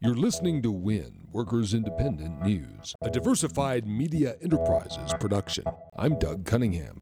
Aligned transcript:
You're 0.00 0.14
listening 0.14 0.62
to 0.62 0.70
WIN, 0.70 1.28
Workers 1.32 1.74
Independent 1.74 2.42
News, 2.42 2.94
a 3.00 3.10
diversified 3.10 3.86
media 3.86 4.36
enterprises 4.42 5.14
production. 5.18 5.64
I'm 5.96 6.18
Doug 6.18 6.44
Cunningham. 6.44 7.00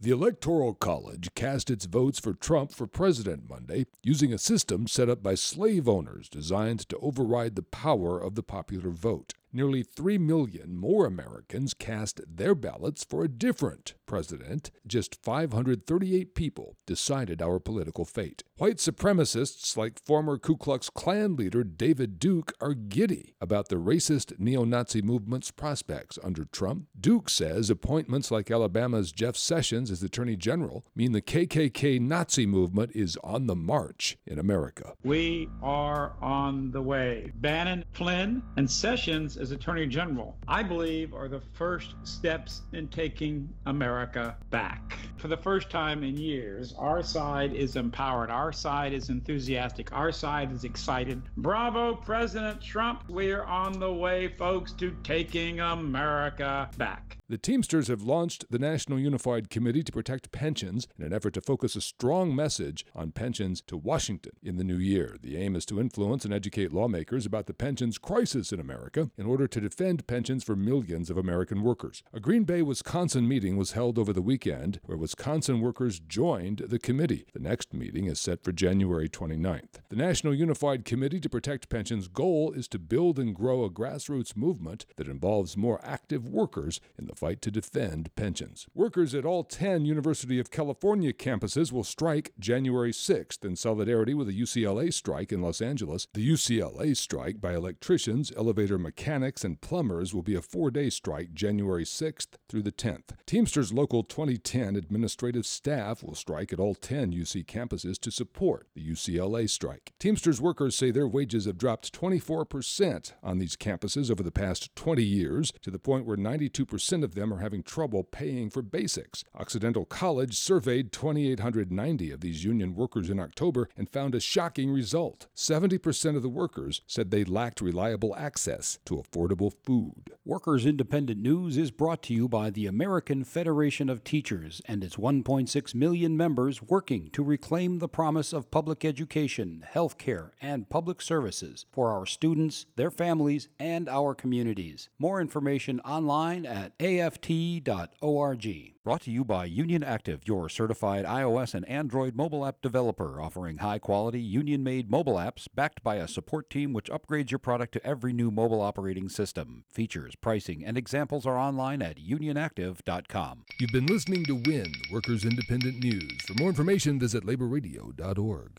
The 0.00 0.10
Electoral 0.10 0.74
College 0.74 1.30
cast 1.34 1.70
its 1.70 1.86
votes 1.86 2.20
for 2.20 2.34
Trump 2.34 2.72
for 2.72 2.86
president 2.86 3.48
Monday 3.48 3.86
using 4.02 4.32
a 4.32 4.38
system 4.38 4.86
set 4.86 5.08
up 5.08 5.22
by 5.22 5.34
slave 5.34 5.88
owners 5.88 6.28
designed 6.28 6.88
to 6.90 6.98
override 6.98 7.56
the 7.56 7.62
power 7.62 8.20
of 8.20 8.34
the 8.34 8.42
popular 8.42 8.90
vote 8.90 9.32
nearly 9.54 9.82
3 9.82 10.18
million 10.18 10.76
more 10.76 11.06
Americans 11.06 11.72
cast 11.72 12.20
their 12.26 12.54
ballots 12.54 13.04
for 13.04 13.24
a 13.24 13.28
different 13.28 13.94
president. 14.06 14.70
Just 14.86 15.22
538 15.22 16.34
people 16.34 16.76
decided 16.86 17.40
our 17.40 17.58
political 17.58 18.04
fate. 18.04 18.42
White 18.56 18.76
supremacists 18.76 19.76
like 19.76 20.04
former 20.04 20.38
Ku 20.38 20.56
Klux 20.56 20.90
Klan 20.90 21.36
leader 21.36 21.64
David 21.64 22.18
Duke 22.18 22.52
are 22.60 22.74
giddy 22.74 23.34
about 23.40 23.68
the 23.68 23.76
racist 23.76 24.38
neo 24.38 24.64
Nazi 24.64 25.02
movement's 25.02 25.50
prospects 25.50 26.18
under 26.22 26.44
Trump. 26.44 26.86
Duke 26.98 27.28
says 27.28 27.70
appointments 27.70 28.30
like 28.30 28.50
Alabama's 28.50 29.12
Jeff 29.12 29.36
Sessions 29.36 29.90
as 29.90 30.02
Attorney 30.02 30.36
General 30.36 30.84
mean 30.94 31.12
the 31.12 31.22
KKK 31.22 32.00
Nazi 32.00 32.46
movement 32.46 32.92
is 32.94 33.18
on 33.24 33.46
the 33.46 33.56
march 33.56 34.16
in 34.26 34.38
America. 34.38 34.94
We 35.02 35.48
are 35.62 36.14
on 36.20 36.70
the 36.70 36.82
way. 36.82 37.32
Bannon, 37.36 37.84
Flynn, 37.92 38.42
and 38.56 38.70
Sessions 38.70 39.36
as 39.44 39.50
Attorney 39.50 39.86
General, 39.86 40.34
I 40.48 40.62
believe, 40.62 41.12
are 41.12 41.28
the 41.28 41.42
first 41.52 41.96
steps 42.02 42.62
in 42.72 42.88
taking 42.88 43.46
America 43.66 44.38
back. 44.48 44.96
For 45.24 45.28
the 45.28 45.38
first 45.38 45.70
time 45.70 46.04
in 46.04 46.18
years, 46.18 46.74
our 46.76 47.02
side 47.02 47.54
is 47.54 47.76
empowered, 47.76 48.28
our 48.28 48.52
side 48.52 48.92
is 48.92 49.08
enthusiastic, 49.08 49.90
our 49.90 50.12
side 50.12 50.52
is 50.52 50.64
excited. 50.64 51.22
Bravo, 51.38 51.94
President 51.94 52.60
Trump. 52.60 53.04
We're 53.08 53.44
on 53.44 53.80
the 53.80 53.90
way, 53.90 54.28
folks, 54.28 54.72
to 54.72 54.94
taking 55.02 55.60
America 55.60 56.68
back. 56.76 57.16
The 57.26 57.38
Teamsters 57.38 57.88
have 57.88 58.02
launched 58.02 58.44
the 58.50 58.58
National 58.58 58.98
Unified 58.98 59.48
Committee 59.48 59.82
to 59.84 59.90
Protect 59.90 60.30
Pensions 60.30 60.86
in 60.98 61.06
an 61.06 61.14
effort 61.14 61.32
to 61.32 61.40
focus 61.40 61.74
a 61.74 61.80
strong 61.80 62.36
message 62.36 62.84
on 62.94 63.12
pensions 63.12 63.62
to 63.62 63.78
Washington 63.78 64.32
in 64.42 64.58
the 64.58 64.62
new 64.62 64.76
year. 64.76 65.16
The 65.22 65.38
aim 65.38 65.56
is 65.56 65.64
to 65.66 65.80
influence 65.80 66.26
and 66.26 66.34
educate 66.34 66.70
lawmakers 66.70 67.24
about 67.24 67.46
the 67.46 67.54
pensions 67.54 67.96
crisis 67.96 68.52
in 68.52 68.60
America 68.60 69.10
in 69.16 69.24
order 69.24 69.48
to 69.48 69.60
defend 69.60 70.06
pensions 70.06 70.44
for 70.44 70.54
millions 70.54 71.08
of 71.08 71.16
American 71.16 71.62
workers. 71.62 72.02
A 72.12 72.20
Green 72.20 72.44
Bay, 72.44 72.60
Wisconsin 72.60 73.26
meeting 73.26 73.56
was 73.56 73.72
held 73.72 73.98
over 73.98 74.12
the 74.12 74.20
weekend 74.20 74.80
where 74.84 74.98
Wisconsin 74.98 75.13
workers 75.60 76.00
joined 76.00 76.58
the 76.58 76.78
committee. 76.78 77.26
The 77.32 77.40
next 77.40 77.72
meeting 77.72 78.06
is 78.06 78.20
set 78.20 78.42
for 78.42 78.52
January 78.52 79.08
29th. 79.08 79.80
The 79.88 79.96
National 79.96 80.34
Unified 80.34 80.84
Committee 80.84 81.20
to 81.20 81.28
Protect 81.28 81.68
Pensions 81.68 82.08
goal 82.08 82.52
is 82.52 82.68
to 82.68 82.78
build 82.78 83.18
and 83.18 83.34
grow 83.34 83.64
a 83.64 83.70
grassroots 83.70 84.36
movement 84.36 84.86
that 84.96 85.08
involves 85.08 85.56
more 85.56 85.80
active 85.82 86.28
workers 86.28 86.80
in 86.98 87.06
the 87.06 87.14
fight 87.14 87.40
to 87.42 87.50
defend 87.50 88.14
pensions. 88.14 88.66
Workers 88.74 89.14
at 89.14 89.24
all 89.24 89.44
10 89.44 89.84
University 89.84 90.38
of 90.38 90.50
California 90.50 91.12
campuses 91.12 91.72
will 91.72 91.84
strike 91.84 92.32
January 92.38 92.92
6th 92.92 93.44
in 93.44 93.56
solidarity 93.56 94.14
with 94.14 94.26
the 94.26 94.40
UCLA 94.40 94.92
strike 94.92 95.32
in 95.32 95.40
Los 95.40 95.60
Angeles. 95.60 96.06
The 96.14 96.28
UCLA 96.28 96.96
strike 96.96 97.40
by 97.40 97.54
electricians, 97.54 98.32
elevator 98.36 98.78
mechanics, 98.78 99.44
and 99.44 99.60
plumbers 99.60 100.14
will 100.14 100.22
be 100.22 100.34
a 100.34 100.42
four 100.42 100.70
day 100.70 100.90
strike 100.90 101.34
January 101.34 101.84
6th 101.84 102.36
through 102.48 102.62
the 102.62 102.72
10th. 102.72 103.16
Teamsters 103.26 103.72
Local 103.72 104.02
2010 104.02 104.76
administrative 105.04 105.44
staff 105.44 106.02
will 106.02 106.14
strike 106.14 106.50
at 106.50 106.58
all 106.58 106.74
10 106.74 107.12
UC 107.12 107.44
campuses 107.44 108.00
to 108.00 108.10
support 108.10 108.68
the 108.74 108.80
UCLA 108.80 109.50
strike. 109.50 109.92
Teamsters 109.98 110.40
workers 110.40 110.74
say 110.74 110.90
their 110.90 111.06
wages 111.06 111.44
have 111.44 111.58
dropped 111.58 111.92
24% 111.92 113.12
on 113.22 113.38
these 113.38 113.54
campuses 113.54 114.10
over 114.10 114.22
the 114.22 114.30
past 114.30 114.74
20 114.76 115.02
years 115.02 115.52
to 115.60 115.70
the 115.70 115.78
point 115.78 116.06
where 116.06 116.16
92% 116.16 117.04
of 117.04 117.14
them 117.14 117.34
are 117.34 117.40
having 117.40 117.62
trouble 117.62 118.02
paying 118.02 118.48
for 118.48 118.62
basics. 118.62 119.24
Occidental 119.34 119.84
College 119.84 120.38
surveyed 120.38 120.90
2,890 120.90 122.10
of 122.10 122.20
these 122.22 122.42
union 122.42 122.74
workers 122.74 123.10
in 123.10 123.20
October 123.20 123.68
and 123.76 123.90
found 123.90 124.14
a 124.14 124.20
shocking 124.20 124.70
result. 124.70 125.26
70% 125.36 126.16
of 126.16 126.22
the 126.22 126.30
workers 126.30 126.80
said 126.86 127.10
they 127.10 127.24
lacked 127.24 127.60
reliable 127.60 128.16
access 128.16 128.78
to 128.86 128.94
affordable 128.94 129.52
food. 129.66 130.14
Workers 130.24 130.64
Independent 130.64 131.20
News 131.20 131.58
is 131.58 131.70
brought 131.70 132.02
to 132.04 132.14
you 132.14 132.26
by 132.26 132.48
the 132.48 132.64
American 132.64 133.22
Federation 133.22 133.90
of 133.90 134.02
Teachers 134.02 134.62
and 134.64 134.82
its 134.82 134.93
1.6 134.96 135.74
million 135.74 136.16
members 136.16 136.62
working 136.62 137.10
to 137.10 137.22
reclaim 137.22 137.78
the 137.78 137.88
promise 137.88 138.32
of 138.32 138.50
public 138.50 138.84
education, 138.84 139.64
health 139.68 139.98
care, 139.98 140.32
and 140.40 140.68
public 140.68 141.00
services 141.00 141.66
for 141.72 141.90
our 141.90 142.06
students, 142.06 142.66
their 142.76 142.90
families, 142.90 143.48
and 143.58 143.88
our 143.88 144.14
communities. 144.14 144.88
More 144.98 145.20
information 145.20 145.80
online 145.80 146.46
at 146.46 146.72
aft.org. 146.80 148.74
Brought 148.84 149.00
to 149.02 149.10
you 149.10 149.24
by 149.24 149.46
Union 149.46 149.82
Active, 149.82 150.20
your 150.26 150.50
certified 150.50 151.06
iOS 151.06 151.54
and 151.54 151.66
Android 151.66 152.14
mobile 152.14 152.44
app 152.44 152.60
developer, 152.60 153.18
offering 153.18 153.56
high 153.56 153.78
quality 153.78 154.20
union 154.20 154.62
made 154.62 154.90
mobile 154.90 155.14
apps 155.14 155.48
backed 155.54 155.82
by 155.82 155.94
a 155.94 156.06
support 156.06 156.50
team 156.50 156.74
which 156.74 156.90
upgrades 156.90 157.30
your 157.30 157.38
product 157.38 157.72
to 157.72 157.86
every 157.86 158.12
new 158.12 158.30
mobile 158.30 158.60
operating 158.60 159.08
system. 159.08 159.64
Features, 159.70 160.16
pricing, 160.16 160.62
and 160.62 160.76
examples 160.76 161.24
are 161.24 161.38
online 161.38 161.80
at 161.80 161.96
unionactive.com. 161.96 163.44
You've 163.58 163.72
been 163.72 163.86
listening 163.86 164.26
to 164.26 164.34
WIN, 164.34 164.73
Workers 164.90 165.24
Independent 165.24 165.82
News. 165.82 166.20
For 166.26 166.34
more 166.34 166.48
information, 166.48 166.98
visit 166.98 167.24
laborradio.org. 167.24 168.52